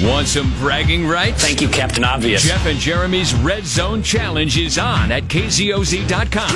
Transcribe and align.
Want 0.00 0.28
some 0.28 0.54
bragging 0.58 1.08
rights? 1.08 1.42
Thank 1.42 1.60
you, 1.60 1.68
Captain 1.68 2.04
Obvious. 2.04 2.44
Jeff 2.44 2.64
and 2.66 2.78
Jeremy's 2.78 3.34
Red 3.34 3.66
Zone 3.66 4.00
Challenge 4.00 4.56
is 4.56 4.78
on 4.78 5.10
at 5.10 5.24
KZOZ.com. 5.24 6.54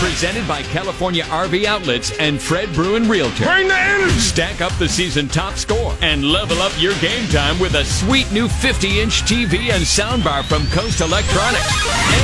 Presented 0.00 0.48
by 0.48 0.62
California 0.62 1.24
RV 1.24 1.66
Outlets 1.66 2.16
and 2.18 2.40
Fred 2.40 2.72
Bruin 2.72 3.06
Realtor. 3.06 3.44
Bring 3.44 3.68
the 3.68 3.78
energy! 3.78 4.18
Stack 4.18 4.62
up 4.62 4.72
the 4.78 4.88
season 4.88 5.28
top 5.28 5.54
score 5.54 5.94
and 6.00 6.24
level 6.24 6.56
up 6.62 6.72
your 6.78 6.94
game 7.00 7.28
time 7.28 7.58
with 7.58 7.74
a 7.74 7.84
sweet 7.84 8.32
new 8.32 8.48
50 8.48 8.98
inch 8.98 9.22
TV 9.24 9.68
and 9.70 9.84
soundbar 9.84 10.42
from 10.42 10.66
Coast 10.68 11.02
Electronics. 11.02 11.68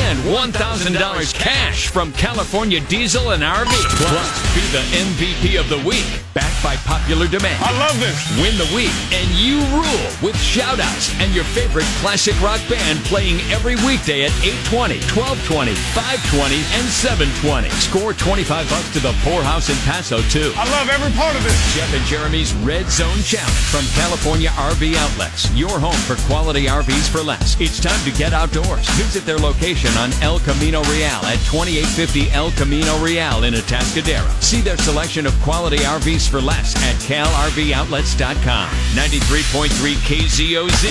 And 0.08 0.18
$1,000 0.20 1.34
cash 1.34 1.88
from 1.88 2.12
California 2.12 2.80
Diesel 2.88 3.32
and 3.32 3.42
RV. 3.42 3.68
Plus, 3.68 4.54
be 4.54 4.62
the 4.72 4.84
MVP 5.04 5.60
of 5.60 5.68
the 5.68 5.86
week, 5.86 6.06
backed 6.32 6.62
by 6.62 6.76
popular 6.76 7.28
demand. 7.28 7.62
I 7.62 7.78
love 7.78 8.00
this. 8.00 8.16
Win 8.40 8.56
the 8.56 8.74
week, 8.74 8.92
and 9.12 9.28
you 9.36 9.60
rule 9.76 10.29
with 10.30 10.38
shoutouts 10.38 11.10
and 11.18 11.34
your 11.34 11.42
favorite 11.42 11.90
classic 11.98 12.38
rock 12.40 12.60
band 12.70 13.02
playing 13.10 13.42
every 13.50 13.74
weekday 13.82 14.22
at 14.22 14.34
820, 14.70 15.02
1220, 15.10 15.74
520, 15.90 16.54
and 16.78 16.86
720. 16.86 17.66
Score 17.82 18.14
25 18.14 18.70
bucks 18.70 18.90
to 18.94 19.02
the 19.02 19.10
Poorhouse 19.26 19.74
in 19.74 19.78
Paso, 19.82 20.22
too. 20.30 20.54
I 20.54 20.70
love 20.70 20.86
every 20.86 21.10
part 21.18 21.34
of 21.34 21.42
this. 21.42 21.58
Jeff 21.74 21.90
and 21.90 22.06
Jeremy's 22.06 22.54
Red 22.62 22.86
Zone 22.86 23.18
Challenge 23.26 23.66
from 23.74 23.82
California 23.98 24.54
RV 24.54 24.94
Outlets. 25.02 25.50
Your 25.50 25.82
home 25.82 25.98
for 26.06 26.14
quality 26.30 26.70
RVs 26.70 27.10
for 27.10 27.26
less. 27.26 27.58
It's 27.58 27.82
time 27.82 27.98
to 28.06 28.14
get 28.14 28.30
outdoors. 28.30 28.86
Visit 28.94 29.26
their 29.26 29.38
location 29.38 29.90
on 29.98 30.14
El 30.22 30.38
Camino 30.46 30.78
Real 30.94 31.18
at 31.26 31.42
2850 31.50 32.30
El 32.30 32.54
Camino 32.54 32.94
Real 33.02 33.42
in 33.50 33.54
Atascadero. 33.58 34.30
See 34.38 34.60
their 34.60 34.78
selection 34.78 35.26
of 35.26 35.34
quality 35.42 35.82
RVs 35.82 36.30
for 36.30 36.40
less 36.40 36.78
at 36.86 36.94
calrvoutlets.com. 37.02 38.70
93.3 38.94 39.98
KZOZ 40.20 40.84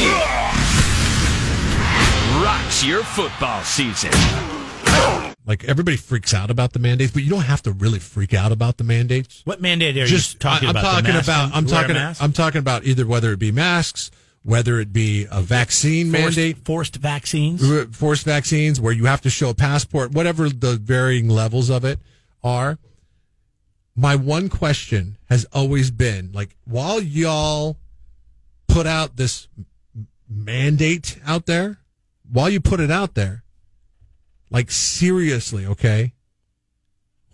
rocks 2.43 2.83
your 2.83 3.03
football 3.03 3.61
season. 3.61 4.09
Like 5.45 5.65
everybody 5.65 5.97
freaks 5.97 6.33
out 6.33 6.49
about 6.49 6.73
the 6.73 6.79
mandates, 6.79 7.11
but 7.11 7.21
you 7.21 7.29
don't 7.29 7.43
have 7.43 7.61
to 7.63 7.71
really 7.71 7.99
freak 7.99 8.33
out 8.33 8.51
about 8.51 8.77
the 8.77 8.83
mandates. 8.83 9.43
What 9.45 9.61
mandate 9.61 9.95
are 9.97 10.07
Just 10.07 10.33
you 10.33 10.39
talking 10.39 10.67
I, 10.67 10.71
am 10.71 10.77
about? 10.77 11.03
Talking 11.03 11.15
about 11.15 11.55
I'm 11.55 11.67
talking 11.67 11.93
mask? 11.93 12.23
I'm 12.23 12.33
talking 12.33 12.57
about 12.57 12.85
either 12.85 13.05
whether 13.05 13.31
it 13.31 13.37
be 13.37 13.51
masks, 13.51 14.09
whether 14.41 14.79
it 14.79 14.91
be 14.91 15.27
a 15.29 15.41
vaccine 15.41 16.11
forced, 16.11 16.23
mandate, 16.37 16.57
forced 16.65 16.95
vaccines. 16.95 17.61
Uh, 17.61 17.85
forced 17.91 18.25
vaccines 18.25 18.81
where 18.81 18.93
you 18.93 19.05
have 19.05 19.21
to 19.21 19.29
show 19.29 19.51
a 19.51 19.53
passport, 19.53 20.11
whatever 20.11 20.49
the 20.49 20.75
varying 20.77 21.29
levels 21.29 21.69
of 21.69 21.85
it 21.85 21.99
are. 22.43 22.79
My 23.95 24.15
one 24.15 24.49
question 24.49 25.17
has 25.29 25.45
always 25.53 25.91
been 25.91 26.31
like, 26.33 26.55
while 26.65 26.99
y'all 26.99 27.77
put 28.79 28.87
out 28.87 29.17
this 29.17 29.49
mandate 30.29 31.19
out 31.25 31.45
there, 31.47 31.79
while 32.31 32.49
you 32.49 32.61
put 32.61 32.79
it 32.79 32.89
out 32.89 33.13
there, 33.13 33.43
like 34.49 34.71
seriously, 34.71 35.65
okay, 35.65 36.13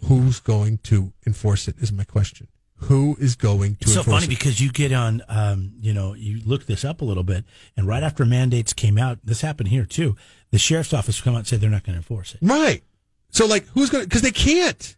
who's 0.05 0.39
going 0.39 0.79
to 0.79 1.13
enforce 1.27 1.67
it 1.67 1.75
is 1.77 1.91
my 1.91 2.03
question. 2.03 2.47
Who 2.77 3.15
is 3.19 3.35
going 3.35 3.75
to 3.75 3.83
It's 3.83 3.93
so 3.93 4.01
funny 4.01 4.25
it? 4.25 4.29
because 4.29 4.59
you 4.59 4.71
get 4.71 4.91
on, 4.91 5.21
um, 5.29 5.73
you 5.79 5.93
know, 5.93 6.15
you 6.15 6.41
look 6.45 6.65
this 6.65 6.83
up 6.83 7.01
a 7.01 7.05
little 7.05 7.23
bit, 7.23 7.45
and 7.77 7.85
right 7.85 8.01
after 8.01 8.25
mandates 8.25 8.73
came 8.73 8.97
out, 8.97 9.19
this 9.23 9.41
happened 9.41 9.69
here 9.69 9.85
too. 9.85 10.15
The 10.49 10.57
sheriff's 10.57 10.93
office 10.93 11.21
come 11.21 11.35
out 11.35 11.39
and 11.39 11.47
said 11.47 11.61
they're 11.61 11.69
not 11.69 11.83
going 11.83 11.93
to 11.93 11.99
enforce 11.99 12.33
it. 12.33 12.39
Right. 12.41 12.81
So, 13.29 13.45
like, 13.45 13.67
who's 13.75 13.91
going 13.91 14.03
to, 14.03 14.09
because 14.09 14.23
they 14.23 14.31
can't. 14.31 14.95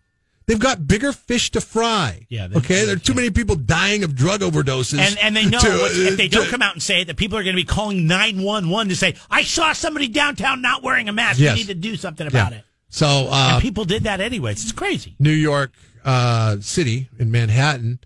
They've 0.47 0.57
got 0.57 0.87
bigger 0.87 1.11
fish 1.11 1.51
to 1.51 1.61
fry. 1.61 2.25
Yeah, 2.29 2.47
they- 2.47 2.55
okay. 2.57 2.85
There 2.85 2.95
are 2.95 2.99
too 2.99 3.13
many 3.13 3.29
people 3.31 3.57
dying 3.57 4.03
of 4.05 4.15
drug 4.15 4.39
overdoses. 4.41 4.97
And 4.99 5.17
and 5.19 5.35
they 5.35 5.45
know 5.45 5.59
to- 5.59 6.07
if 6.07 6.15
they 6.17 6.29
don't 6.29 6.45
to- 6.45 6.49
come 6.49 6.61
out 6.61 6.73
and 6.73 6.81
say 6.81 7.01
it, 7.01 7.05
that 7.07 7.17
people 7.17 7.37
are 7.37 7.43
going 7.43 7.55
to 7.55 7.61
be 7.61 7.65
calling 7.65 8.07
nine 8.07 8.41
one 8.41 8.69
one 8.69 8.87
to 8.89 8.95
say, 8.95 9.15
"I 9.29 9.43
saw 9.43 9.73
somebody 9.73 10.07
downtown 10.07 10.61
not 10.61 10.83
wearing 10.83 11.09
a 11.09 11.13
mask. 11.13 11.39
Yes. 11.39 11.53
We 11.55 11.59
need 11.61 11.67
to 11.67 11.73
do 11.75 11.97
something 11.97 12.25
about 12.27 12.53
Yeah. 12.53 12.59
it." 12.59 12.63
So, 12.89 13.27
uh, 13.29 13.49
and 13.53 13.61
people 13.61 13.83
did 13.83 14.03
that 14.03 14.21
anyways. 14.21 14.63
It's 14.63 14.71
crazy. 14.71 15.15
New 15.19 15.31
York 15.31 15.73
uh, 16.05 16.57
City 16.61 17.09
in 17.19 17.29
Manhattan, 17.29 17.99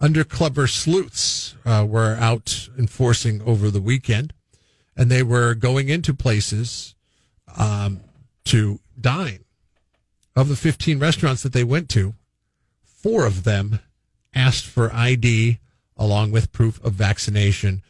undercover 0.00 0.68
sleuths 0.68 1.56
uh, 1.64 1.84
were 1.88 2.14
out 2.20 2.68
enforcing 2.78 3.42
over 3.42 3.68
the 3.72 3.80
weekend, 3.80 4.32
and 4.96 5.10
they 5.10 5.24
were 5.24 5.54
going 5.56 5.88
into 5.88 6.14
places 6.14 6.94
um, 7.56 8.00
to 8.44 8.78
dine. 9.00 9.40
Of 10.38 10.48
the 10.48 10.54
15 10.54 11.00
restaurants 11.00 11.42
that 11.42 11.52
they 11.52 11.64
went 11.64 11.88
to, 11.90 12.14
four 12.84 13.26
of 13.26 13.42
them 13.42 13.80
asked 14.32 14.66
for 14.66 14.94
ID 14.94 15.58
along 15.96 16.30
with 16.30 16.52
proof 16.52 16.80
of 16.84 16.92
vaccination 16.92 17.82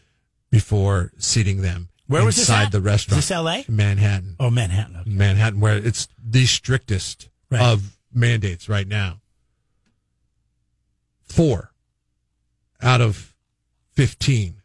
before 0.51 1.13
seating 1.19 1.61
them 1.61 1.91
Where 2.07 2.25
was 2.25 2.37
this 2.37 2.49
at? 2.49 2.73
the 2.73 2.81
restaurant. 2.81 3.19
Is 3.19 3.29
this 3.29 3.37
LA? 3.37 3.65
Manhattan. 3.69 4.37
Oh, 4.41 4.49
Manhattan. 4.49 4.97
Okay. 4.97 5.11
Manhattan, 5.11 5.61
where 5.61 5.77
it's 5.77 6.09
the 6.19 6.47
strictest 6.47 7.29
Right. 7.51 7.61
of 7.61 7.99
mandates 8.15 8.67
right 8.67 8.89
now. 8.89 9.21
Four 11.27 11.73
out 12.81 13.03
of 13.03 13.35
15 13.93 14.63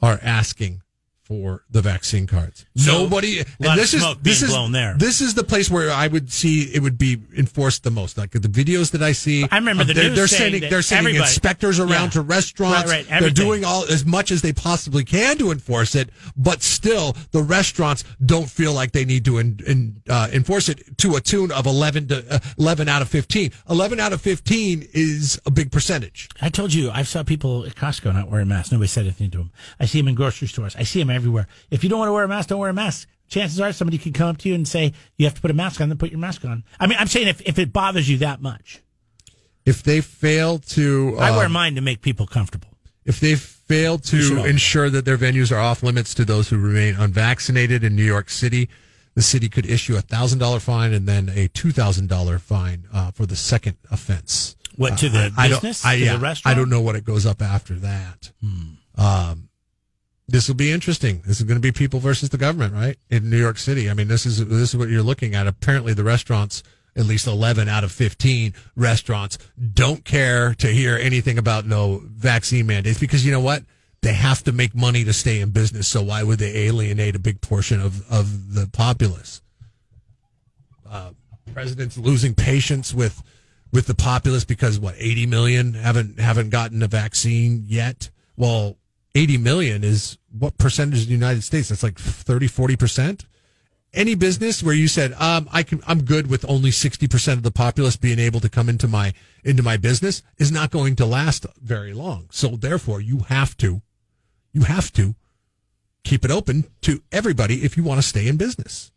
are 0.00 0.20
asking 0.22 0.82
for 1.30 1.62
the 1.70 1.80
vaccine 1.80 2.26
cards. 2.26 2.66
So, 2.74 3.04
Nobody, 3.04 3.38
and 3.38 3.78
this 3.78 3.94
is 3.94 4.04
this 4.20 4.42
is 4.42 4.50
blown 4.50 4.72
there. 4.72 4.96
this 4.98 5.20
is 5.20 5.34
the 5.34 5.44
place 5.44 5.70
where 5.70 5.88
I 5.92 6.08
would 6.08 6.32
see 6.32 6.62
it 6.74 6.82
would 6.82 6.98
be 6.98 7.22
enforced 7.38 7.84
the 7.84 7.92
most. 7.92 8.18
Like 8.18 8.32
the 8.32 8.40
videos 8.40 8.90
that 8.90 9.00
I 9.00 9.12
see, 9.12 9.46
I 9.48 9.58
remember 9.58 9.84
the 9.84 9.94
they're, 9.94 10.08
news 10.08 10.16
they're 10.16 10.26
sending 10.26 10.62
they're 10.68 10.82
sending 10.82 11.14
inspectors 11.14 11.78
around 11.78 12.06
Yeah. 12.06 12.08
to 12.10 12.22
restaurants. 12.22 12.90
Right, 12.90 13.08
right, 13.08 13.20
they're 13.20 13.30
doing 13.30 13.64
all 13.64 13.84
as 13.84 14.04
much 14.04 14.32
as 14.32 14.42
they 14.42 14.52
possibly 14.52 15.04
can 15.04 15.38
to 15.38 15.52
enforce 15.52 15.94
it, 15.94 16.10
but 16.36 16.64
still 16.64 17.16
the 17.30 17.42
restaurants 17.42 18.02
don't 18.26 18.50
feel 18.50 18.72
like 18.72 18.90
they 18.90 19.04
need 19.04 19.24
to 19.26 19.38
in, 19.38 19.60
in, 19.68 20.02
uh, 20.08 20.26
enforce 20.32 20.68
it 20.68 20.98
to 20.98 21.14
a 21.14 21.20
tune 21.20 21.52
of 21.52 21.64
11 21.66 22.08
to 22.08 22.24
uh, 22.34 22.38
11 22.58 22.88
out 22.88 23.02
of 23.02 23.08
15. 23.08 23.52
11 23.70 24.00
out 24.00 24.12
of 24.12 24.20
15 24.20 24.88
is 24.94 25.40
a 25.46 25.52
big 25.52 25.70
percentage. 25.70 26.28
I 26.42 26.48
told 26.48 26.74
you, 26.74 26.90
I 26.90 27.04
saw 27.04 27.22
people 27.22 27.64
at 27.66 27.76
Costco 27.76 28.12
not 28.12 28.28
wearing 28.28 28.48
masks. 28.48 28.72
Nobody 28.72 28.88
said 28.88 29.04
anything 29.04 29.30
to 29.30 29.38
them. 29.38 29.52
I 29.78 29.84
see 29.86 30.00
them 30.00 30.08
in 30.08 30.16
grocery 30.16 30.48
stores. 30.48 30.74
I 30.74 30.82
see 30.82 30.98
them 30.98 31.19
everywhere. 31.20 31.46
If 31.70 31.82
you 31.84 31.90
don't 31.90 31.98
want 31.98 32.08
to 32.08 32.12
wear 32.14 32.24
a 32.24 32.28
mask, 32.28 32.48
don't 32.48 32.58
wear 32.58 32.70
a 32.70 32.74
mask. 32.74 33.08
Chances 33.28 33.60
are 33.60 33.72
somebody 33.72 33.98
could 33.98 34.14
come 34.14 34.28
up 34.30 34.38
to 34.38 34.48
you 34.48 34.54
and 34.54 34.66
say, 34.66 34.92
you 35.16 35.26
have 35.26 35.34
to 35.34 35.40
put 35.40 35.50
a 35.50 35.54
mask 35.54 35.80
on, 35.80 35.88
then 35.88 35.98
put 35.98 36.10
your 36.10 36.18
mask 36.18 36.44
on. 36.44 36.64
I 36.80 36.86
mean, 36.88 36.98
I'm 36.98 37.06
saying 37.06 37.28
if, 37.28 37.40
if 37.42 37.58
it 37.58 37.72
bothers 37.72 38.08
you 38.08 38.18
that 38.18 38.40
much, 38.42 38.82
If 39.64 39.82
they 39.82 40.00
fail 40.00 40.58
to 40.74 41.16
I 41.18 41.30
wear 41.36 41.46
um, 41.46 41.52
mine 41.52 41.74
to 41.76 41.80
make 41.80 42.00
people 42.00 42.26
comfortable. 42.26 42.68
if 43.04 43.20
they 43.20 43.36
fail 43.36 43.98
to 43.98 44.44
ensure 44.44 44.90
that 44.90 45.04
their 45.04 45.16
venues 45.18 45.52
are 45.52 45.60
off 45.60 45.82
limits 45.84 46.12
to 46.14 46.24
those 46.24 46.48
who 46.48 46.58
remain 46.58 46.96
unvaccinated 46.96 47.84
in 47.84 47.94
New 47.94 48.04
York 48.04 48.30
City, 48.30 48.68
the 49.14 49.22
city 49.22 49.48
could 49.48 49.66
issue 49.66 49.96
a 49.96 50.00
thousand 50.00 50.38
dollar 50.40 50.58
fine 50.60 50.92
and 50.92 51.06
then 51.06 51.28
a 51.28 51.46
two 51.48 51.70
thousand 51.72 52.08
dollar 52.08 52.38
fine 52.40 52.86
uh, 52.92 53.10
for 53.12 53.26
the 53.26 53.36
second 53.36 53.76
offense. 53.92 54.56
What, 54.76 54.98
to 54.98 55.08
the 55.08 55.26
Uh, 55.26 55.30
I 55.36 55.48
don't- 55.48 55.56
business? 55.62 55.84
I, 55.84 55.98
To 55.98 56.04
the 56.12 56.18
restaurant? 56.18 56.56
I 56.56 56.58
don't 56.58 56.70
know 56.70 56.80
what 56.80 56.96
it 56.96 57.04
goes 57.04 57.26
up 57.26 57.40
after 57.42 57.74
that. 57.80 58.32
Um, 58.96 59.49
this 60.30 60.46
will 60.46 60.54
be 60.54 60.70
interesting. 60.70 61.22
This 61.26 61.40
is 61.40 61.42
going 61.44 61.56
to 61.56 61.62
be 61.62 61.72
people 61.72 61.98
versus 61.98 62.28
the 62.28 62.38
government, 62.38 62.72
right? 62.72 62.96
In 63.10 63.28
New 63.28 63.38
York 63.38 63.58
City. 63.58 63.90
I 63.90 63.94
mean, 63.94 64.08
this 64.08 64.24
is 64.24 64.46
this 64.46 64.70
is 64.70 64.76
what 64.76 64.88
you're 64.88 65.02
looking 65.02 65.34
at. 65.34 65.46
Apparently, 65.46 65.92
the 65.92 66.04
restaurants, 66.04 66.62
at 66.94 67.04
least 67.04 67.26
11 67.26 67.68
out 67.68 67.82
of 67.82 67.90
15 67.90 68.54
restaurants, 68.76 69.38
don't 69.74 70.04
care 70.04 70.54
to 70.54 70.68
hear 70.68 70.96
anything 70.96 71.36
about 71.36 71.66
no 71.66 72.02
vaccine 72.04 72.66
mandates 72.66 72.98
because 72.98 73.26
you 73.26 73.32
know 73.32 73.40
what? 73.40 73.64
They 74.02 74.14
have 74.14 74.42
to 74.44 74.52
make 74.52 74.74
money 74.74 75.04
to 75.04 75.12
stay 75.12 75.40
in 75.40 75.50
business. 75.50 75.88
So 75.88 76.02
why 76.02 76.22
would 76.22 76.38
they 76.38 76.66
alienate 76.66 77.16
a 77.16 77.20
big 77.20 77.40
portion 77.40 77.80
of 77.80 78.08
of 78.10 78.54
the 78.54 78.68
populace? 78.72 79.42
Uh, 80.88 81.10
president's 81.52 81.98
losing 81.98 82.34
patience 82.34 82.94
with 82.94 83.22
with 83.72 83.86
the 83.86 83.94
populace 83.94 84.44
because 84.44 84.78
what 84.78 84.94
80 84.96 85.26
million 85.26 85.74
haven't 85.74 86.20
haven't 86.20 86.50
gotten 86.50 86.82
a 86.82 86.88
vaccine 86.88 87.64
yet 87.66 88.10
well 88.36 88.76
80 89.14 89.38
million 89.38 89.84
is 89.84 90.18
what 90.36 90.56
percentage 90.58 91.02
of 91.02 91.06
the 91.06 91.12
united 91.12 91.42
states 91.42 91.68
that's 91.68 91.82
like 91.82 91.98
30 91.98 92.48
40% 92.48 93.24
any 93.92 94.14
business 94.14 94.62
where 94.62 94.74
you 94.74 94.86
said 94.88 95.12
um, 95.14 95.48
i 95.52 95.62
can 95.62 95.80
i'm 95.86 96.04
good 96.04 96.28
with 96.30 96.44
only 96.48 96.70
60% 96.70 97.32
of 97.32 97.42
the 97.42 97.50
populace 97.50 97.96
being 97.96 98.18
able 98.18 98.40
to 98.40 98.48
come 98.48 98.68
into 98.68 98.86
my 98.88 99.12
into 99.44 99.62
my 99.62 99.76
business 99.76 100.22
is 100.38 100.52
not 100.52 100.70
going 100.70 100.94
to 100.96 101.06
last 101.06 101.46
very 101.60 101.92
long 101.92 102.26
so 102.30 102.48
therefore 102.50 103.00
you 103.00 103.20
have 103.28 103.56
to 103.56 103.82
you 104.52 104.62
have 104.62 104.92
to 104.92 105.14
keep 106.04 106.24
it 106.24 106.30
open 106.30 106.64
to 106.82 107.02
everybody 107.12 107.64
if 107.64 107.76
you 107.76 107.82
want 107.82 108.00
to 108.00 108.06
stay 108.06 108.26
in 108.28 108.36
business 108.36 108.90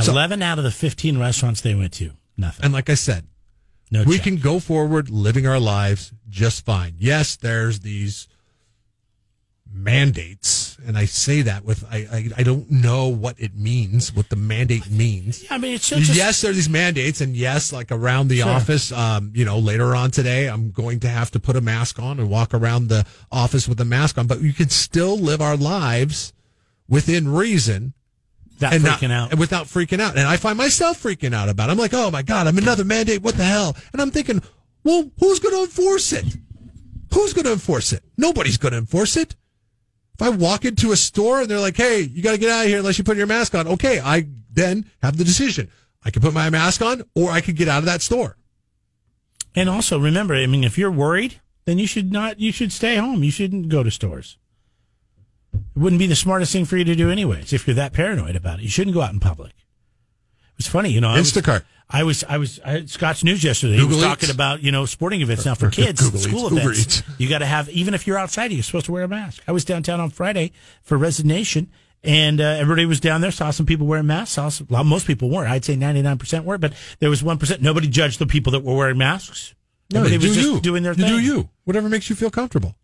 So- 0.00 0.12
11 0.12 0.42
out 0.42 0.58
of 0.58 0.64
the 0.64 0.70
15 0.70 1.18
restaurants 1.18 1.60
they 1.62 1.74
went 1.74 1.92
to, 1.94 2.10
nothing. 2.36 2.64
and 2.64 2.74
like 2.74 2.90
i 2.90 2.94
said 2.94 3.26
No 3.90 4.04
we 4.04 4.16
check. 4.16 4.24
can 4.24 4.36
go 4.36 4.60
forward 4.60 5.08
living 5.08 5.46
our 5.46 5.58
lives 5.60 6.12
just 6.28 6.64
fine. 6.66 6.94
Yes, 6.98 7.36
there's 7.36 7.80
these 7.80 8.28
mandates 9.72 10.66
and 10.86 10.96
I 10.96 11.04
say 11.04 11.42
that 11.42 11.64
with 11.64 11.84
I, 11.90 12.06
I 12.10 12.28
I 12.38 12.42
don't 12.44 12.70
know 12.70 13.08
what 13.08 13.38
it 13.38 13.54
means, 13.56 14.14
what 14.14 14.28
the 14.28 14.36
mandate 14.36 14.88
means. 14.88 15.44
I 15.50 15.58
mean, 15.58 15.74
it's 15.74 15.88
just, 15.88 16.14
yes, 16.14 16.40
there 16.40 16.52
are 16.52 16.54
these 16.54 16.68
mandates, 16.68 17.20
and 17.20 17.36
yes, 17.36 17.72
like 17.72 17.90
around 17.90 18.28
the 18.28 18.42
office, 18.42 18.92
um, 18.92 19.32
you 19.34 19.44
know, 19.44 19.58
later 19.58 19.96
on 19.96 20.10
today, 20.12 20.48
I'm 20.48 20.70
going 20.70 21.00
to 21.00 21.08
have 21.08 21.30
to 21.32 21.40
put 21.40 21.56
a 21.56 21.60
mask 21.60 21.98
on 21.98 22.20
and 22.20 22.30
walk 22.30 22.54
around 22.54 22.88
the 22.88 23.04
office 23.32 23.68
with 23.68 23.80
a 23.80 23.84
mask 23.84 24.16
on. 24.16 24.26
But 24.26 24.40
we 24.40 24.52
can 24.52 24.68
still 24.68 25.18
live 25.18 25.40
our 25.40 25.56
lives 25.56 26.32
within 26.88 27.28
reason 27.28 27.94
that 28.60 28.74
and 28.74 28.84
freaking 28.84 29.08
not, 29.08 29.32
out. 29.32 29.38
without 29.38 29.66
freaking 29.66 30.00
out. 30.00 30.16
And 30.16 30.26
I 30.26 30.36
find 30.36 30.56
myself 30.56 31.02
freaking 31.02 31.34
out 31.34 31.48
about 31.48 31.68
it. 31.68 31.72
I'm 31.72 31.78
like, 31.78 31.94
oh 31.94 32.10
my 32.10 32.22
God, 32.22 32.46
I'm 32.46 32.58
another 32.58 32.84
mandate. 32.84 33.22
What 33.22 33.36
the 33.36 33.44
hell? 33.44 33.76
And 33.92 34.00
I'm 34.00 34.10
thinking, 34.10 34.40
well, 34.84 35.10
who's 35.18 35.40
going 35.40 35.54
to 35.54 35.62
enforce 35.62 36.12
it? 36.12 36.24
Who's 37.12 37.32
going 37.32 37.46
to 37.46 37.52
enforce 37.52 37.92
it? 37.92 38.04
Nobody's 38.16 38.56
going 38.56 38.72
to 38.72 38.78
enforce 38.78 39.16
it. 39.16 39.34
If 40.18 40.22
I 40.22 40.30
walk 40.30 40.64
into 40.64 40.92
a 40.92 40.96
store 40.96 41.42
and 41.42 41.50
they're 41.50 41.60
like, 41.60 41.76
hey, 41.76 42.00
you 42.00 42.22
got 42.22 42.32
to 42.32 42.38
get 42.38 42.50
out 42.50 42.64
of 42.64 42.68
here 42.68 42.78
unless 42.78 42.96
you 42.96 43.04
put 43.04 43.18
your 43.18 43.26
mask 43.26 43.54
on, 43.54 43.68
okay, 43.68 44.00
I 44.00 44.26
then 44.50 44.90
have 45.02 45.18
the 45.18 45.24
decision. 45.24 45.70
I 46.02 46.10
can 46.10 46.22
put 46.22 46.32
my 46.32 46.48
mask 46.48 46.80
on 46.80 47.02
or 47.14 47.30
I 47.30 47.42
could 47.42 47.56
get 47.56 47.68
out 47.68 47.80
of 47.80 47.84
that 47.84 48.00
store. 48.00 48.38
And 49.54 49.68
also 49.68 49.98
remember, 49.98 50.34
I 50.34 50.46
mean, 50.46 50.64
if 50.64 50.78
you're 50.78 50.90
worried, 50.90 51.40
then 51.66 51.78
you 51.78 51.86
should 51.86 52.12
not. 52.12 52.40
You 52.40 52.50
should 52.50 52.72
stay 52.72 52.96
home. 52.96 53.24
You 53.24 53.30
shouldn't 53.30 53.68
go 53.68 53.82
to 53.82 53.90
stores. 53.90 54.38
It 55.52 55.78
wouldn't 55.78 55.98
be 55.98 56.06
the 56.06 56.16
smartest 56.16 56.52
thing 56.52 56.64
for 56.64 56.78
you 56.78 56.84
to 56.84 56.94
do, 56.94 57.10
anyways. 57.10 57.52
If 57.52 57.66
you're 57.66 57.74
that 57.74 57.92
paranoid 57.92 58.36
about 58.36 58.60
it, 58.60 58.62
you 58.62 58.68
shouldn't 58.70 58.94
go 58.94 59.02
out 59.02 59.12
in 59.12 59.20
public. 59.20 59.52
Was 60.56 60.66
funny, 60.66 60.90
you 60.90 61.00
know. 61.00 61.08
I 61.10 61.18
was- 61.18 61.32
Instacart. 61.32 61.62
I 61.88 62.02
was, 62.02 62.24
I 62.24 62.38
was, 62.38 62.58
I 62.64 62.70
had 62.72 62.90
Scott's 62.90 63.22
News 63.22 63.44
yesterday. 63.44 63.76
he 63.76 63.84
was 63.84 63.98
Eats. 63.98 64.04
talking 64.04 64.30
about, 64.30 64.60
you 64.60 64.72
know, 64.72 64.86
sporting 64.86 65.20
events 65.20 65.46
now 65.46 65.54
for 65.54 65.70
kids, 65.70 66.00
Google 66.02 66.18
school 66.18 66.46
Eats, 66.58 66.64
events. 66.64 67.02
You 67.18 67.28
got 67.28 67.38
to 67.38 67.46
have, 67.46 67.68
even 67.68 67.94
if 67.94 68.08
you're 68.08 68.18
outside, 68.18 68.50
you're 68.50 68.64
supposed 68.64 68.86
to 68.86 68.92
wear 68.92 69.04
a 69.04 69.08
mask. 69.08 69.40
I 69.46 69.52
was 69.52 69.64
downtown 69.64 70.00
on 70.00 70.10
Friday 70.10 70.50
for 70.82 70.98
resignation, 70.98 71.70
and 72.02 72.40
uh, 72.40 72.44
everybody 72.44 72.86
was 72.86 72.98
down 72.98 73.20
there. 73.20 73.30
Saw 73.30 73.52
some 73.52 73.66
people 73.66 73.86
wearing 73.86 74.08
masks. 74.08 74.32
Saw 74.34 74.48
some, 74.48 74.66
well, 74.68 74.82
most 74.82 75.06
people 75.06 75.30
weren't. 75.30 75.48
I'd 75.48 75.64
say 75.64 75.76
99% 75.76 76.42
were, 76.42 76.58
but 76.58 76.72
there 76.98 77.08
was 77.08 77.22
1%. 77.22 77.60
Nobody 77.60 77.86
judged 77.86 78.18
the 78.18 78.26
people 78.26 78.50
that 78.50 78.64
were 78.64 78.74
wearing 78.74 78.98
masks. 78.98 79.54
No, 79.92 80.00
Everybody 80.00 80.18
do 80.22 80.26
was 80.28 80.36
just 80.36 80.48
you. 80.48 80.60
doing 80.60 80.82
their 80.82 80.94
you 80.94 81.04
thing. 81.04 81.18
do 81.18 81.20
you. 81.20 81.48
Whatever 81.62 81.88
makes 81.88 82.10
you 82.10 82.16
feel 82.16 82.30
comfortable. 82.32 82.74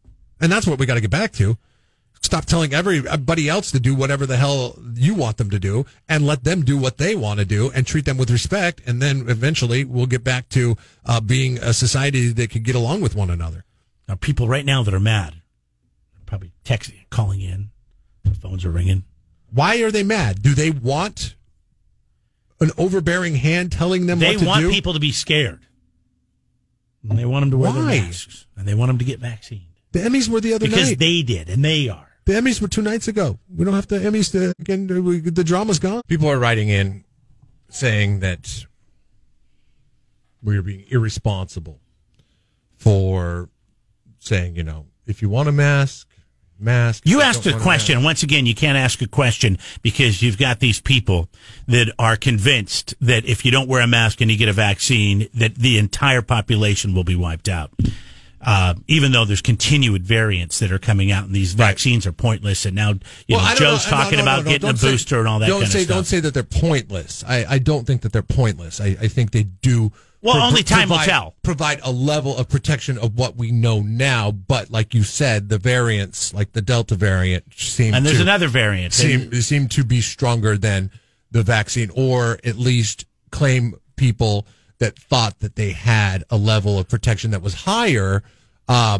And 0.40 0.52
that's 0.52 0.64
what 0.68 0.78
we 0.78 0.86
got 0.86 0.94
to 0.94 1.00
get 1.00 1.10
back 1.10 1.32
to. 1.32 1.58
Stop 2.22 2.44
telling 2.46 2.72
everybody 2.72 3.48
else 3.48 3.70
to 3.72 3.80
do 3.80 3.94
whatever 3.94 4.26
the 4.26 4.36
hell 4.36 4.78
you 4.94 5.14
want 5.14 5.36
them 5.38 5.50
to 5.50 5.58
do 5.58 5.84
and 6.08 6.24
let 6.26 6.44
them 6.44 6.62
do 6.64 6.78
what 6.78 6.96
they 6.96 7.14
want 7.16 7.40
to 7.40 7.44
do 7.44 7.70
and 7.74 7.86
treat 7.86 8.04
them 8.04 8.16
with 8.16 8.30
respect. 8.30 8.80
And 8.86 9.02
then 9.02 9.28
eventually 9.28 9.84
we'll 9.84 10.06
get 10.06 10.22
back 10.24 10.48
to 10.50 10.76
uh, 11.04 11.20
being 11.20 11.58
a 11.58 11.72
society 11.74 12.28
that 12.32 12.48
can 12.50 12.62
get 12.62 12.74
along 12.76 13.00
with 13.02 13.14
one 13.16 13.28
another. 13.28 13.64
Now, 14.08 14.14
people 14.14 14.48
right 14.48 14.64
now 14.64 14.82
that 14.84 14.94
are 14.94 15.00
mad, 15.00 15.34
probably 16.24 16.52
texting, 16.64 17.08
calling 17.10 17.40
in, 17.40 17.70
the 18.24 18.34
phones 18.34 18.64
are 18.64 18.70
ringing. 18.70 19.04
Why 19.52 19.82
are 19.82 19.90
they 19.90 20.02
mad? 20.04 20.42
Do 20.42 20.54
they 20.54 20.70
want 20.70 21.34
an 22.60 22.70
overbearing 22.78 23.34
hand 23.34 23.72
telling 23.72 24.06
them 24.06 24.20
They 24.20 24.36
what 24.36 24.38
to 24.40 24.46
want 24.46 24.60
do? 24.62 24.70
people 24.70 24.92
to 24.94 25.00
be 25.00 25.12
scared. 25.12 25.66
And 27.08 27.18
they 27.18 27.24
want 27.24 27.42
them 27.42 27.50
to 27.50 27.58
wear 27.58 27.70
Why? 27.72 27.76
their 27.98 28.02
masks. 28.02 28.46
And 28.56 28.66
they 28.66 28.74
want 28.74 28.88
them 28.90 28.98
to 28.98 29.04
get 29.04 29.18
vaccinated. 29.18 29.66
the 29.90 29.98
Emmys 29.98 30.28
were 30.28 30.40
the 30.40 30.54
other 30.54 30.66
Because 30.68 30.90
night. 30.90 30.98
they 31.00 31.22
did, 31.22 31.48
and 31.50 31.64
they 31.64 31.88
are. 31.88 32.08
The 32.24 32.32
Emmys 32.34 32.60
were 32.60 32.68
two 32.68 32.82
nights 32.82 33.08
ago. 33.08 33.38
We 33.54 33.64
don't 33.64 33.74
have 33.74 33.88
the 33.88 33.98
Emmys 33.98 34.30
to 34.32 34.54
again. 34.58 34.86
We, 35.04 35.20
the 35.20 35.44
drama's 35.44 35.78
gone. 35.78 36.02
People 36.08 36.28
are 36.30 36.38
writing 36.38 36.68
in 36.68 37.04
saying 37.68 38.20
that 38.20 38.64
we're 40.42 40.62
being 40.62 40.84
irresponsible 40.88 41.80
for 42.76 43.48
saying, 44.18 44.56
you 44.56 44.62
know, 44.62 44.86
if 45.06 45.22
you 45.22 45.28
want 45.28 45.48
a 45.48 45.52
mask, 45.52 46.08
mask. 46.58 47.02
You 47.06 47.20
asked 47.22 47.44
don't 47.44 47.54
a 47.54 47.60
question. 47.60 47.96
mask- 47.96 48.04
Once 48.04 48.22
again, 48.22 48.46
you 48.46 48.54
can't 48.54 48.76
ask 48.78 49.00
a 49.02 49.08
question 49.08 49.58
because 49.82 50.22
you've 50.22 50.38
got 50.38 50.60
these 50.60 50.80
people 50.80 51.28
that 51.66 51.92
are 51.98 52.16
convinced 52.16 52.94
that 53.00 53.24
if 53.24 53.44
you 53.44 53.50
don't 53.50 53.68
wear 53.68 53.82
a 53.82 53.86
mask 53.86 54.20
and 54.20 54.30
you 54.30 54.36
get 54.36 54.48
a 54.48 54.52
vaccine, 54.52 55.28
that 55.34 55.56
the 55.56 55.78
entire 55.78 56.22
population 56.22 56.94
will 56.94 57.04
be 57.04 57.16
wiped 57.16 57.48
out. 57.48 57.70
Uh, 58.44 58.74
even 58.88 59.12
though 59.12 59.24
there's 59.24 59.40
continued 59.40 60.04
variants 60.04 60.58
that 60.58 60.72
are 60.72 60.78
coming 60.78 61.12
out 61.12 61.24
and 61.24 61.32
these 61.34 61.54
vaccines 61.54 62.06
are 62.06 62.12
pointless. 62.12 62.66
And 62.66 62.74
now, 62.74 62.90
you 63.28 63.36
Well, 63.36 63.48
know, 63.48 63.54
Joe's 63.54 63.84
know. 63.86 63.90
Talking 63.90 64.18
no, 64.18 64.24
no, 64.24 64.32
about 64.32 64.44
no, 64.44 64.50
getting 64.50 64.70
a 64.70 64.76
say- 64.76 64.90
booster 64.90 65.18
and 65.20 65.28
all 65.28 65.38
that 65.38 65.46
don't 65.46 65.60
kind 65.60 65.72
say, 65.72 65.78
of 65.80 65.84
stuff. 65.84 65.96
Don't 65.96 66.04
say 66.06 66.20
that 66.20 66.34
they're 66.34 66.42
pointless. 66.42 67.22
I, 67.26 67.46
I 67.48 67.58
don't 67.58 67.86
think 67.86 68.02
that 68.02 68.12
they're 68.12 68.22
pointless. 68.22 68.80
I, 68.80 68.96
I 69.00 69.08
think 69.08 69.30
they 69.30 69.44
do. 69.44 69.92
Well, 70.22 70.36
only 70.36 70.62
time 70.62 70.88
will 70.88 70.96
provide, 70.98 71.08
tell. 71.08 71.34
Provide 71.42 71.80
a 71.82 71.90
level 71.90 72.36
of 72.36 72.48
protection 72.48 72.96
of 72.96 73.16
what 73.18 73.36
we 73.36 73.50
know 73.50 73.80
now, 73.80 74.30
but 74.30 74.70
like 74.70 74.94
you 74.94 75.02
said, 75.02 75.48
the 75.48 75.58
variants, 75.58 76.32
like 76.32 76.52
the 76.52 76.62
Delta 76.62 76.94
variant, 76.94 77.44
seem 77.54 77.92
and 77.92 78.06
there's 78.06 78.18
to, 78.18 78.22
another 78.22 78.46
variant. 78.46 78.92
seem 78.92 79.32
seem 79.40 79.66
to 79.68 79.82
be 79.84 80.00
stronger 80.00 80.56
than 80.56 80.92
the 81.32 81.42
vaccine, 81.42 81.90
or 81.96 82.38
at 82.44 82.56
least 82.56 83.04
claim 83.30 83.74
people 83.96 84.46
that 84.82 84.98
thought 84.98 85.38
that 85.38 85.54
they 85.54 85.70
had 85.70 86.24
a 86.28 86.36
level 86.36 86.76
of 86.76 86.88
protection 86.88 87.30
that 87.30 87.40
was 87.40 87.54
higher 87.54 88.24
uh, 88.66 88.98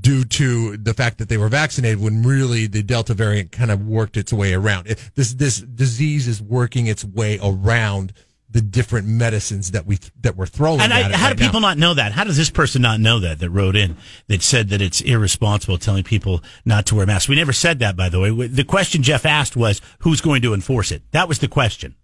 due 0.00 0.24
to 0.24 0.76
the 0.76 0.94
fact 0.94 1.18
that 1.18 1.28
they 1.28 1.36
were 1.36 1.48
vaccinated, 1.48 2.00
when 2.00 2.22
really 2.22 2.68
the 2.68 2.80
Delta 2.82 3.12
variant 3.12 3.50
kind 3.50 3.72
of 3.72 3.84
worked 3.84 4.16
its 4.16 4.32
way 4.32 4.54
around. 4.54 4.86
It, 4.86 5.10
this 5.16 5.34
this 5.34 5.58
disease 5.58 6.28
is 6.28 6.40
working 6.40 6.86
its 6.86 7.04
way 7.04 7.40
around 7.42 8.12
the 8.48 8.60
different 8.60 9.08
medicines 9.08 9.72
that 9.72 9.84
we 9.84 9.98
that 10.20 10.36
we're 10.36 10.46
throwing. 10.46 10.80
And 10.80 10.94
I, 10.94 11.02
at 11.02 11.10
it 11.10 11.16
how 11.16 11.26
right 11.26 11.36
do 11.36 11.44
people 11.44 11.60
now. 11.60 11.70
not 11.70 11.78
know 11.78 11.94
that? 11.94 12.12
How 12.12 12.22
does 12.22 12.36
this 12.36 12.50
person 12.50 12.80
not 12.80 13.00
know 13.00 13.18
that 13.18 13.40
that 13.40 13.50
wrote 13.50 13.74
in 13.74 13.96
that 14.28 14.42
said 14.42 14.68
that 14.68 14.80
it's 14.80 15.00
irresponsible 15.00 15.76
telling 15.76 16.04
people 16.04 16.40
not 16.64 16.86
to 16.86 16.94
wear 16.94 17.04
masks? 17.04 17.28
We 17.28 17.34
never 17.34 17.52
said 17.52 17.80
that, 17.80 17.96
by 17.96 18.08
the 18.08 18.20
way. 18.20 18.30
The 18.46 18.64
question 18.64 19.02
Jeff 19.02 19.26
asked 19.26 19.56
was 19.56 19.80
who's 19.98 20.20
going 20.20 20.42
to 20.42 20.54
enforce 20.54 20.92
it. 20.92 21.02
That 21.10 21.26
was 21.26 21.40
the 21.40 21.48
question. 21.48 21.96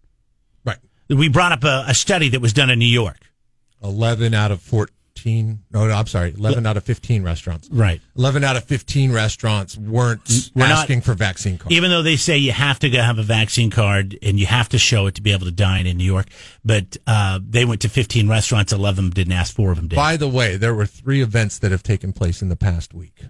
We 1.17 1.29
brought 1.29 1.53
up 1.53 1.65
a, 1.65 1.85
a 1.89 1.95
study 1.95 2.29
that 2.31 2.41
was 2.41 2.53
done 2.53 2.71
in 2.71 2.79
New 2.79 2.85
York. 2.87 3.19
eleven 3.83 4.35
out 4.35 4.51
of 4.51 4.61
fourteen. 4.63 5.61
No, 5.71 5.87
no, 5.87 5.95
I'm 5.95 6.07
sorry, 6.07 6.33
eleven 6.37 6.67
out 6.67 6.77
of 6.77 6.85
fifteen 6.85 7.23
restaurants. 7.23 7.69
Right. 7.71 8.01
11 8.17 8.43
out 8.45 8.57
of 8.57 8.65
15 8.65 9.13
restaurants 9.13 9.77
weren't 9.79 10.51
We're 10.55 10.69
not- 10.69 10.81
asking 10.81 11.03
for 11.03 11.15
vaccine 11.15 11.59
cards. 11.59 11.75
Even 11.75 11.91
though 11.91 12.03
they 12.03 12.17
say 12.17 12.37
you 12.39 12.53
have 12.53 12.79
to 12.81 12.91
go 12.91 13.01
have 13.01 13.19
a 13.19 13.23
vaccine 13.23 13.71
card 13.71 14.19
and 14.23 14.39
you 14.39 14.47
have 14.47 14.69
to 14.71 14.79
show 14.79 15.07
it 15.07 15.15
to 15.17 15.23
be 15.23 15.33
able 15.33 15.47
to 15.47 15.53
dine 15.53 15.87
in 15.87 15.97
New 15.97 16.05
York, 16.05 16.27
but 16.65 16.97
uh, 17.07 17.39
they 17.47 17.65
went 17.65 17.81
to 17.83 17.89
15 17.89 18.29
restaurants, 18.29 18.73
11 18.73 18.89
of 18.91 18.97
them 18.97 19.11
didn't 19.15 19.33
ask, 19.33 19.55
four 19.55 19.71
of 19.71 19.77
them 19.77 19.89
did. 19.89 19.97
By 19.97 20.17
the 20.17 20.29
way, 20.29 20.57
there 20.57 20.75
were 20.75 20.87
three 20.87 21.23
events 21.23 21.59
that 21.61 21.71
have 21.73 21.83
taken 21.83 22.13
place 22.13 22.43
in 22.43 22.49
the 22.49 22.57
past 22.57 22.93
week 22.95 23.21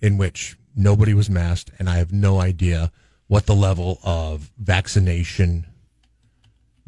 in 0.00 0.18
which 0.18 0.56
nobody 0.76 1.14
was 1.14 1.30
masked, 1.30 1.70
and 1.78 1.88
I 1.88 1.96
have 1.96 2.12
no 2.12 2.40
idea 2.40 2.90
what 3.26 3.46
the 3.46 3.54
level 3.54 3.98
of 4.04 4.50
vaccination 4.58 5.66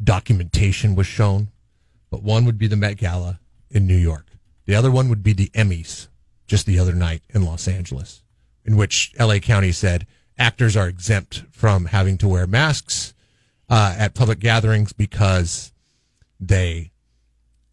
documentation 0.03 0.95
was 0.95 1.07
shown. 1.07 1.49
But 2.09 2.23
one 2.23 2.45
would 2.45 2.57
be 2.57 2.67
the 2.67 2.75
Met 2.75 2.97
Gala 2.97 3.39
in 3.69 3.87
New 3.87 3.97
York. 3.97 4.27
The 4.65 4.75
other 4.75 4.91
one 4.91 5.09
would 5.09 5.23
be 5.23 5.33
the 5.33 5.49
Emmys 5.49 6.07
just 6.47 6.65
the 6.65 6.79
other 6.79 6.93
night 6.93 7.23
in 7.33 7.43
Los 7.45 7.67
Angeles, 7.67 8.23
in 8.63 8.77
which 8.77 9.13
LA 9.19 9.39
County 9.39 9.71
said 9.71 10.05
actors 10.37 10.75
are 10.75 10.87
exempt 10.87 11.43
from 11.51 11.85
having 11.85 12.17
to 12.19 12.27
wear 12.27 12.45
masks 12.47 13.13
uh, 13.69 13.95
at 13.97 14.13
public 14.13 14.39
gatherings 14.39 14.93
because 14.93 15.71
they 16.39 16.91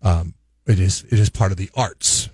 um, 0.03 0.35
it 0.67 0.79
is 0.79 1.05
it 1.11 1.19
is 1.19 1.31
part 1.31 1.53
of 1.53 1.59
the 1.59 1.71
arts. 1.75 2.29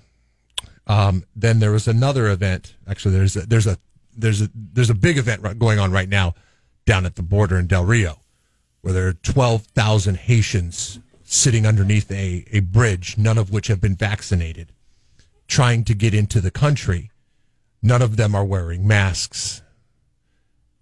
Um, 0.86 1.24
then 1.36 1.58
there 1.58 1.72
was 1.72 1.86
another 1.86 2.28
event. 2.28 2.74
Actually, 2.86 3.14
there's 3.14 3.36
a, 3.36 3.40
there's 3.46 3.66
a 3.66 3.78
there's 4.16 4.42
a 4.42 4.50
there's 4.54 4.90
a 4.90 4.94
big 4.94 5.18
event 5.18 5.58
going 5.58 5.78
on 5.78 5.92
right 5.92 6.08
now 6.08 6.34
down 6.86 7.04
at 7.04 7.16
the 7.16 7.22
border 7.22 7.58
in 7.58 7.66
Del 7.66 7.84
Rio, 7.84 8.20
where 8.80 8.92
there 8.92 9.08
are 9.08 9.12
twelve 9.12 9.62
thousand 9.74 10.16
Haitians 10.18 10.98
sitting 11.24 11.66
underneath 11.66 12.10
a 12.10 12.44
a 12.52 12.60
bridge, 12.60 13.16
none 13.18 13.38
of 13.38 13.50
which 13.50 13.66
have 13.68 13.80
been 13.80 13.94
vaccinated, 13.96 14.72
trying 15.46 15.84
to 15.84 15.94
get 15.94 16.14
into 16.14 16.40
the 16.40 16.50
country. 16.50 17.10
None 17.82 18.02
of 18.02 18.16
them 18.16 18.34
are 18.34 18.44
wearing 18.44 18.86
masks. 18.86 19.62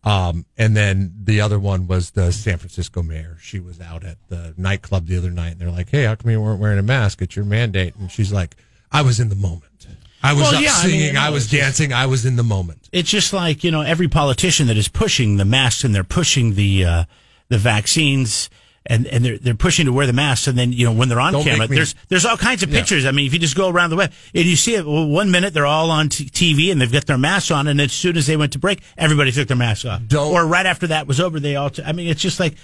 Um, 0.05 0.47
and 0.57 0.77
then 0.77 1.13
the 1.25 1.41
other 1.41 1.59
one 1.59 1.89
was 1.89 2.13
the 2.13 2.31
San 2.33 2.59
Francisco 2.59 3.03
mayor. 3.03 3.39
She 3.41 3.59
was 3.59 3.81
out 3.81 4.05
at 4.05 4.19
the 4.29 4.55
nightclub 4.57 5.07
the 5.07 5.19
other 5.19 5.33
night, 5.33 5.53
and 5.53 5.61
they're 5.61 5.71
like, 5.71 5.91
"Hey, 5.91 6.05
how 6.05 6.15
come 6.15 6.31
you 6.31 6.41
weren't 6.41 6.61
wearing 6.61 6.79
a 6.79 6.83
mask? 6.83 7.21
It's 7.23 7.35
your 7.35 7.45
mandate." 7.45 7.97
And 7.97 8.11
she's 8.11 8.33
like, 8.33 8.55
"I 8.93 9.03
was 9.03 9.19
in 9.19 9.31
the 9.31 9.35
moment. 9.35 9.87
I 10.23 10.33
was 10.33 10.43
Well, 10.43 10.55
up 10.57 10.63
yeah, 10.63 10.71
I 10.75 10.87
mean, 10.87 10.99
singing. 11.01 11.15
no, 11.15 11.21
I 11.21 11.31
was 11.31 11.45
it's 11.45 11.53
just- 11.53 11.61
dancing. 11.63 11.93
I 11.93 12.07
was 12.07 12.25
in 12.25 12.37
the 12.37 12.45
moment." 12.45 12.89
it's 12.93 13.11
just 13.11 13.33
like 13.33 13.65
you 13.65 13.71
know 13.73 13.81
every 13.83 14.07
politician 14.07 14.69
that 14.69 14.77
is 14.77 14.87
pushing 14.89 15.37
the 15.39 15.45
masks 15.45 15.83
and 15.83 15.93
they're 15.93 16.05
pushing 16.05 16.55
the 16.55 16.85
uh, 16.85 17.05
the 17.49 17.59
vaccines 17.59 18.51
and 18.89 19.05
and 19.09 19.25
they're 19.25 19.39
they're 19.39 19.55
pushing 19.57 19.87
to 19.87 19.93
wear 19.93 20.07
the 20.07 20.13
masks 20.13 20.47
and 20.47 20.57
then 20.57 20.73
you 20.73 20.87
know 20.87 20.93
when 20.93 21.09
they're 21.09 21.19
on 21.19 21.33
Don't 21.33 21.43
camera 21.43 21.67
me- 21.67 21.75
there's 21.75 21.97
there's 22.09 22.25
all 22.25 22.37
kinds 22.37 22.63
of 22.63 22.71
pictures. 22.71 23.05
I 23.05 23.11
mean, 23.11 23.27
if 23.27 23.33
you 23.33 23.39
just 23.41 23.57
go 23.57 23.69
around 23.69 23.91
the 23.91 23.97
web 23.97 24.13
and 24.33 24.45
you 24.45 24.55
see 24.55 24.75
it, 24.77 24.87
well, 24.87 25.09
one 25.09 25.31
minute 25.33 25.53
they're 25.55 25.67
all 25.67 25.91
on 25.91 26.09
t- 26.09 26.27
TV 26.27 26.71
and 26.71 26.81
they've 26.81 26.93
got 26.93 27.05
their 27.07 27.19
masks 27.19 27.51
on, 27.51 27.67
and 27.67 27.81
as 27.81 27.93
soon 27.93 28.17
as 28.17 28.27
they 28.29 28.37
went 28.37 28.53
to 28.53 28.61
break, 28.61 28.81
everybody 28.97 29.33
took 29.33 29.49
their 29.49 29.57
masks 29.57 29.85
off. 29.85 30.03
Don't- 30.07 30.33
or 30.33 30.47
right 30.47 30.67
after 30.67 30.87
that 30.89 31.09
was 31.09 31.19
over, 31.21 31.41
they 31.41 31.57
all. 31.57 31.71
T- 31.71 31.83
I 31.85 31.91
mean, 31.93 32.07
it's 32.07 32.23
just 32.23 32.39
like 32.39 32.55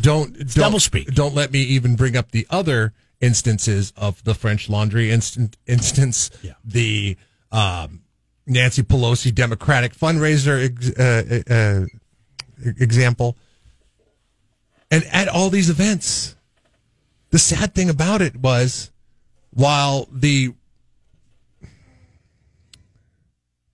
Don't 0.00 0.36
don't 0.36 0.54
double 0.54 0.80
speak. 0.80 1.14
Don't 1.14 1.34
let 1.34 1.50
me 1.50 1.60
even 1.60 1.96
bring 1.96 2.14
up 2.14 2.30
the 2.30 2.46
other 2.50 2.92
instances 3.20 3.92
of 3.96 4.22
the 4.24 4.34
French 4.34 4.68
Laundry 4.68 5.10
instant 5.10 5.56
instance. 5.66 6.30
Yeah. 6.42 6.52
The 6.62 7.16
um, 7.50 8.02
Nancy 8.46 8.82
Pelosi 8.82 9.34
Democratic 9.34 9.94
fundraiser 9.96 10.62
ex- 10.66 10.90
uh, 10.98 11.42
uh, 11.50 12.70
example. 12.78 13.36
And 14.90 15.04
at 15.12 15.28
all 15.28 15.50
these 15.50 15.70
events, 15.70 16.36
the 17.30 17.38
sad 17.38 17.74
thing 17.74 17.90
about 17.90 18.22
it 18.22 18.36
was 18.36 18.90
while 19.50 20.08
the 20.10 20.54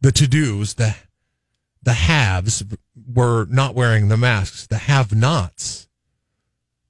the 0.00 0.12
to-dos, 0.12 0.74
the 0.74 0.96
the 1.82 1.92
haves 1.92 2.64
were 3.14 3.46
not 3.46 3.74
wearing 3.74 4.08
the 4.08 4.16
masks, 4.16 4.66
the 4.66 4.78
have-nots 4.78 5.88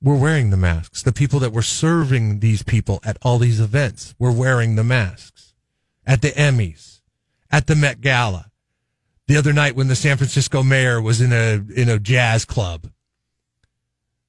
were 0.00 0.16
wearing 0.16 0.50
the 0.50 0.56
masks. 0.56 1.02
The 1.02 1.12
people 1.12 1.40
that 1.40 1.52
were 1.52 1.62
serving 1.62 2.40
these 2.40 2.62
people 2.62 3.00
at 3.04 3.16
all 3.22 3.38
these 3.38 3.60
events 3.60 4.14
were 4.18 4.30
wearing 4.30 4.76
the 4.76 4.84
masks. 4.84 5.54
At 6.06 6.22
the 6.22 6.30
Emmys, 6.30 7.00
at 7.50 7.66
the 7.66 7.74
Met 7.74 8.00
Gala, 8.00 8.50
the 9.26 9.36
other 9.36 9.52
night 9.52 9.74
when 9.74 9.88
the 9.88 9.96
San 9.96 10.16
Francisco 10.16 10.62
mayor 10.62 11.00
was 11.00 11.20
in 11.20 11.32
a 11.32 11.64
in 11.74 11.88
a 11.88 11.98
jazz 11.98 12.44
club 12.44 12.90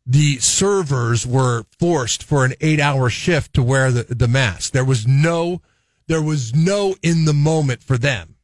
the 0.06 0.38
servers 0.38 1.26
were 1.26 1.66
forced 1.80 2.24
for 2.24 2.46
an 2.46 2.54
eight 2.62 2.80
hour 2.80 3.10
shift 3.10 3.54
to 3.56 3.64
wear 3.64 3.92
the, 3.92 4.04
the 4.04 4.28
mask. 4.28 4.72
There 4.72 4.86
was 4.86 5.08
no, 5.08 5.62
there 6.08 6.22
was 6.22 6.54
no 6.54 6.96
in 7.02 7.26
the 7.26 7.34
moment 7.34 7.82
for 7.82 7.98
them. 7.98 8.36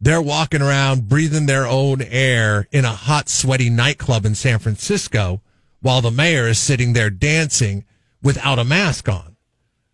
They're 0.00 0.22
walking 0.22 0.62
around 0.62 1.08
breathing 1.08 1.46
their 1.46 1.66
own 1.66 2.02
air 2.02 2.68
in 2.70 2.84
a 2.84 2.90
hot, 2.90 3.28
sweaty 3.28 3.70
nightclub 3.70 4.26
in 4.26 4.34
San 4.34 4.58
Francisco 4.58 5.40
while 5.80 6.00
the 6.00 6.10
mayor 6.10 6.46
is 6.46 6.58
sitting 6.58 6.92
there 6.92 7.10
dancing 7.10 7.84
without 8.22 8.58
a 8.58 8.64
mask 8.64 9.08
on. 9.08 9.36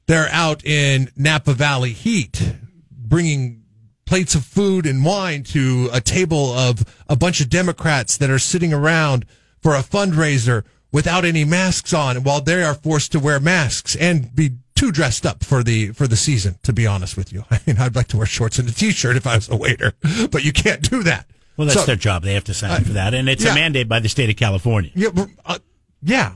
They're 0.06 0.28
out 0.30 0.64
in 0.64 1.10
Napa 1.16 1.52
Valley 1.52 1.92
heat 1.92 2.54
bringing 2.90 3.62
plates 4.04 4.34
of 4.34 4.44
food 4.44 4.86
and 4.86 5.04
wine 5.04 5.44
to 5.44 5.88
a 5.92 6.00
table 6.00 6.52
of 6.52 6.84
a 7.08 7.14
bunch 7.14 7.40
of 7.40 7.48
Democrats 7.48 8.16
that 8.16 8.30
are 8.30 8.38
sitting 8.38 8.72
around 8.72 9.24
for 9.60 9.74
a 9.74 9.80
fundraiser 9.82 10.64
without 10.92 11.24
any 11.24 11.44
masks 11.44 11.92
on 11.94 12.22
while 12.22 12.40
they 12.40 12.62
are 12.62 12.74
forced 12.74 13.12
to 13.12 13.20
wear 13.20 13.38
masks 13.40 13.94
and 13.96 14.34
be 14.34 14.50
too 14.74 14.90
dressed 14.90 15.26
up 15.26 15.44
for 15.44 15.62
the 15.62 15.88
for 15.92 16.06
the 16.06 16.16
season 16.16 16.58
to 16.62 16.72
be 16.72 16.86
honest 16.86 17.16
with 17.16 17.32
you 17.32 17.44
i 17.50 17.60
mean 17.66 17.76
i'd 17.78 17.94
like 17.94 18.08
to 18.08 18.16
wear 18.16 18.26
shorts 18.26 18.58
and 18.58 18.68
a 18.68 18.72
t-shirt 18.72 19.14
if 19.16 19.26
i 19.26 19.34
was 19.36 19.48
a 19.50 19.56
waiter 19.56 19.92
but 20.30 20.42
you 20.42 20.52
can't 20.52 20.88
do 20.88 21.02
that 21.02 21.26
Well, 21.56 21.66
that's 21.66 21.80
So- 21.80 21.86
their 21.86 21.96
job. 21.96 22.22
They 22.22 22.32
have 22.34 22.44
to 22.44 22.54
sign 22.54 22.70
up 22.70 22.82
for 22.84 22.94
that, 22.94 23.12
and 23.12 23.28
it's 23.28 23.44
yeah. 23.44 23.52
a 23.52 23.54
mandate 23.54 23.88
by 23.88 24.00
the 24.00 24.08
state 24.08 24.30
of 24.30 24.36
California. 24.36 24.90
yeah, 24.94 25.08
uh, 25.44 25.58
yeah 26.02 26.32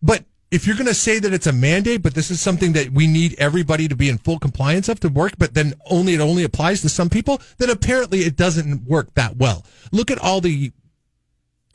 but 0.00 0.24
if 0.52 0.64
you're 0.66 0.76
going 0.76 0.86
to 0.86 0.94
say 0.94 1.18
that 1.18 1.32
it's 1.32 1.48
a 1.48 1.52
mandate 1.52 2.02
but 2.02 2.14
this 2.14 2.30
is 2.30 2.40
something 2.40 2.72
that 2.74 2.90
we 2.90 3.08
need 3.08 3.34
everybody 3.38 3.88
to 3.88 3.96
be 3.96 4.08
in 4.08 4.18
full 4.18 4.38
compliance 4.38 4.88
of 4.88 5.00
to 5.00 5.08
work 5.08 5.32
but 5.36 5.54
then 5.54 5.74
only 5.90 6.14
it 6.14 6.20
only 6.20 6.44
applies 6.44 6.82
to 6.82 6.88
some 6.88 7.10
people 7.10 7.40
then 7.58 7.68
apparently 7.70 8.20
it 8.20 8.36
doesn't 8.36 8.84
work 8.84 9.12
that 9.14 9.36
well 9.36 9.64
look 9.90 10.08
at 10.12 10.18
all 10.20 10.40
the 10.40 10.70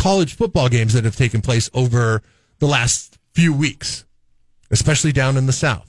college 0.01 0.36
football 0.36 0.67
games 0.70 0.93
that 0.93 1.03
have 1.05 1.15
taken 1.15 1.41
place 1.41 1.70
over 1.74 2.22
the 2.60 2.65
last 2.67 3.17
few 3.34 3.53
weeks, 3.53 4.03
especially 4.72 5.12
down 5.12 5.38
in 5.38 5.46
the 5.46 5.53
South. 5.53 5.88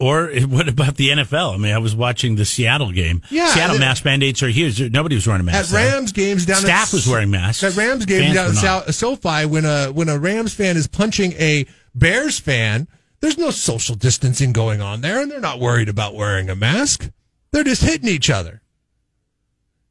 Or 0.00 0.28
what 0.48 0.68
about 0.68 0.96
the 0.96 1.08
NFL? 1.08 1.54
I 1.54 1.56
mean, 1.56 1.72
I 1.74 1.78
was 1.78 1.94
watching 1.94 2.36
the 2.36 2.44
Seattle 2.44 2.92
game. 2.92 3.22
Yeah, 3.30 3.48
Seattle 3.48 3.76
it- 3.76 3.80
mask 3.80 4.04
mandates 4.04 4.42
are 4.42 4.48
huge. 4.48 4.80
Nobody 4.92 5.14
was 5.16 5.26
wearing 5.26 5.40
a 5.40 5.50
At 5.50 5.52
mask. 5.52 5.70
there. 5.70 5.92
Rams 5.92 6.12
games 6.12 6.46
down 6.46 6.58
Staff 6.58 6.88
at, 6.88 6.92
was 6.92 7.06
wearing 7.08 7.30
masks. 7.30 7.64
At 7.64 7.76
Rams 7.76 8.04
games 8.06 8.36
Fans 8.36 8.62
down 8.62 8.82
at. 8.86 8.94
SoFi, 8.94 9.46
when 9.46 9.64
a 9.64 9.86
when 9.92 10.08
a 10.08 10.18
Rams 10.18 10.54
fan 10.54 10.76
is 10.76 10.86
punching 10.86 11.32
a 11.32 11.66
Bears 11.94 12.38
fan, 12.38 12.86
there's 13.20 13.38
no 13.38 13.50
social 13.50 13.96
distancing 13.96 14.52
going 14.52 14.80
on 14.80 15.00
there, 15.00 15.20
and 15.20 15.30
they're 15.30 15.40
not 15.40 15.58
worried 15.58 15.88
about 15.88 16.14
wearing 16.14 16.48
a 16.48 16.54
mask. 16.54 17.10
They're 17.50 17.64
just 17.64 17.82
hitting 17.82 18.08
each 18.08 18.30
other. 18.30 18.60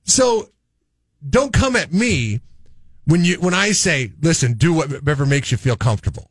So, 0.05 0.49
don't 1.27 1.51
come 1.51 1.75
at 1.75 1.91
me 1.91 2.39
when 3.07 3.23
you 3.23 3.39
when 3.39 3.53
I 3.53 3.71
say, 3.71 4.11
listen, 4.21 4.53
do 4.53 4.73
whatever 4.73 5.25
makes 5.25 5.51
you 5.51 5.57
feel 5.57 5.77
comfortable. 5.77 6.29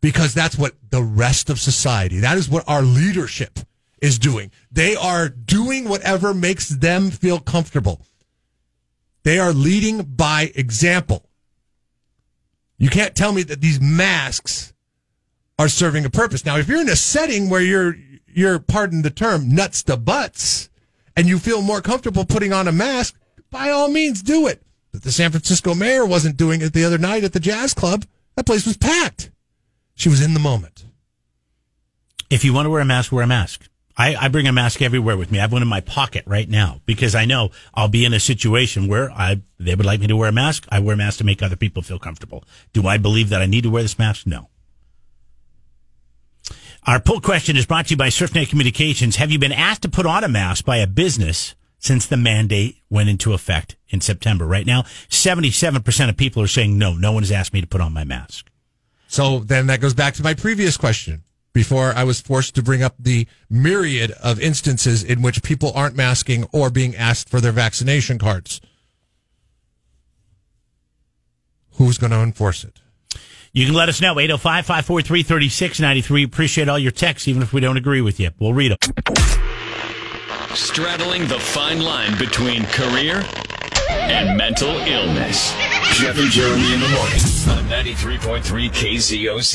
Because 0.00 0.34
that's 0.34 0.58
what 0.58 0.74
the 0.90 1.02
rest 1.02 1.48
of 1.48 1.58
society, 1.58 2.20
that 2.20 2.36
is 2.36 2.48
what 2.48 2.62
our 2.68 2.82
leadership 2.82 3.58
is 4.02 4.18
doing. 4.18 4.50
They 4.70 4.94
are 4.96 5.30
doing 5.30 5.88
whatever 5.88 6.34
makes 6.34 6.68
them 6.68 7.10
feel 7.10 7.40
comfortable. 7.40 8.02
They 9.22 9.38
are 9.38 9.54
leading 9.54 10.02
by 10.02 10.52
example. 10.54 11.26
You 12.76 12.90
can't 12.90 13.14
tell 13.14 13.32
me 13.32 13.42
that 13.44 13.62
these 13.62 13.80
masks 13.80 14.74
are 15.58 15.68
serving 15.68 16.04
a 16.04 16.10
purpose. 16.10 16.44
Now, 16.44 16.58
if 16.58 16.68
you're 16.68 16.82
in 16.82 16.90
a 16.90 16.96
setting 16.96 17.48
where 17.48 17.62
you're, 17.62 17.96
you're, 18.26 18.58
pardon 18.58 19.00
the 19.00 19.10
term, 19.10 19.48
nuts 19.54 19.82
to 19.84 19.96
butts, 19.96 20.68
and 21.16 21.26
you 21.26 21.38
feel 21.38 21.62
more 21.62 21.80
comfortable 21.80 22.26
putting 22.26 22.52
on 22.52 22.68
a 22.68 22.72
mask, 22.72 23.18
by 23.50 23.70
all 23.70 23.88
means 23.88 24.20
do 24.20 24.46
it. 24.48 24.63
But 24.94 25.02
the 25.02 25.10
San 25.10 25.32
Francisco 25.32 25.74
mayor 25.74 26.06
wasn't 26.06 26.36
doing 26.36 26.62
it 26.62 26.72
the 26.72 26.84
other 26.84 26.98
night 26.98 27.24
at 27.24 27.32
the 27.32 27.40
jazz 27.40 27.74
club. 27.74 28.04
That 28.36 28.46
place 28.46 28.64
was 28.64 28.76
packed. 28.76 29.32
She 29.96 30.08
was 30.08 30.22
in 30.22 30.34
the 30.34 30.40
moment. 30.40 30.84
If 32.30 32.44
you 32.44 32.52
want 32.52 32.66
to 32.66 32.70
wear 32.70 32.80
a 32.80 32.84
mask, 32.84 33.10
wear 33.10 33.24
a 33.24 33.26
mask. 33.26 33.68
I, 33.96 34.14
I 34.14 34.28
bring 34.28 34.46
a 34.46 34.52
mask 34.52 34.80
everywhere 34.80 35.16
with 35.16 35.32
me. 35.32 35.38
I 35.38 35.42
have 35.42 35.52
one 35.52 35.62
in 35.62 35.68
my 35.68 35.80
pocket 35.80 36.22
right 36.28 36.48
now 36.48 36.80
because 36.86 37.16
I 37.16 37.24
know 37.24 37.50
I'll 37.74 37.88
be 37.88 38.04
in 38.04 38.12
a 38.12 38.20
situation 38.20 38.86
where 38.86 39.10
I 39.10 39.42
they 39.58 39.74
would 39.74 39.84
like 39.84 39.98
me 39.98 40.06
to 40.06 40.16
wear 40.16 40.28
a 40.28 40.32
mask. 40.32 40.64
I 40.68 40.78
wear 40.78 40.94
a 40.94 40.96
mask 40.96 41.18
to 41.18 41.24
make 41.24 41.42
other 41.42 41.56
people 41.56 41.82
feel 41.82 41.98
comfortable. 41.98 42.44
Do 42.72 42.86
I 42.86 42.96
believe 42.96 43.30
that 43.30 43.42
I 43.42 43.46
need 43.46 43.64
to 43.64 43.70
wear 43.70 43.82
this 43.82 43.98
mask? 43.98 44.28
No. 44.28 44.48
Our 46.86 47.00
poll 47.00 47.20
question 47.20 47.56
is 47.56 47.66
brought 47.66 47.86
to 47.86 47.94
you 47.94 47.96
by 47.96 48.10
SurfNet 48.10 48.48
Communications. 48.48 49.16
Have 49.16 49.32
you 49.32 49.40
been 49.40 49.50
asked 49.50 49.82
to 49.82 49.88
put 49.88 50.06
on 50.06 50.22
a 50.22 50.28
mask 50.28 50.64
by 50.64 50.76
a 50.76 50.86
business 50.86 51.56
since 51.84 52.06
the 52.06 52.16
mandate 52.16 52.78
went 52.88 53.10
into 53.10 53.34
effect 53.34 53.76
in 53.90 54.00
September? 54.00 54.46
Right 54.46 54.64
now, 54.64 54.82
77% 55.10 56.08
of 56.08 56.16
people 56.16 56.42
are 56.42 56.46
saying 56.46 56.78
no, 56.78 56.94
no 56.94 57.12
one 57.12 57.22
has 57.22 57.30
asked 57.30 57.52
me 57.52 57.60
to 57.60 57.66
put 57.66 57.82
on 57.82 57.92
my 57.92 58.04
mask. 58.04 58.50
So 59.06 59.40
then 59.40 59.66
that 59.66 59.82
goes 59.82 59.92
back 59.92 60.14
to 60.14 60.22
my 60.22 60.32
previous 60.32 60.78
question. 60.78 61.24
Before 61.52 61.92
I 61.94 62.02
was 62.02 62.20
forced 62.20 62.56
to 62.56 62.62
bring 62.62 62.82
up 62.82 62.94
the 62.98 63.28
myriad 63.48 64.10
of 64.22 64.40
instances 64.40 65.04
in 65.04 65.22
which 65.22 65.42
people 65.42 65.72
aren't 65.72 65.94
masking 65.94 66.46
or 66.52 66.68
being 66.68 66.96
asked 66.96 67.28
for 67.28 67.40
their 67.40 67.52
vaccination 67.52 68.18
cards. 68.18 68.60
Who's 71.74 71.98
going 71.98 72.10
to 72.10 72.18
enforce 72.18 72.64
it? 72.64 72.80
You 73.52 73.66
can 73.66 73.74
let 73.74 73.88
us 73.88 74.00
know, 74.00 74.18
805 74.18 74.66
543 74.66 75.22
3693. 75.22 76.24
Appreciate 76.24 76.68
all 76.68 76.78
your 76.78 76.90
texts, 76.90 77.28
even 77.28 77.42
if 77.42 77.52
we 77.52 77.60
don't 77.60 77.76
agree 77.76 78.00
with 78.00 78.18
you. 78.18 78.30
We'll 78.40 78.54
read 78.54 78.72
them. 78.72 79.53
Straddling 80.52 81.26
the 81.28 81.38
fine 81.38 81.80
line 81.80 82.16
between 82.18 82.64
career 82.66 83.24
and 83.90 84.36
mental 84.36 84.70
illness. 84.70 85.52
Jeff 85.94 86.18
and 86.18 86.30
Jeremy 86.30 86.74
in 86.74 86.80
the 86.80 86.88
morning 86.88 87.20
on 87.48 87.64
93.3 87.70 88.70
KZOZ. 88.70 89.54